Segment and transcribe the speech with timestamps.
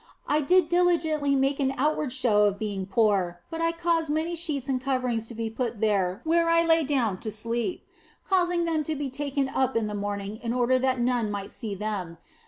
[0.27, 4.35] I did dili gently make an outward show of being poor, but I caused many
[4.35, 7.85] sheets and coverings to be put there where I lay down to sleep,
[8.27, 11.51] causing them to be taken up in the morn ing in order that none might
[11.51, 12.17] see them.